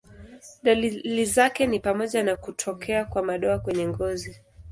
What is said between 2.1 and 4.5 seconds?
na kutokea kwa madoa kwenye ngozi.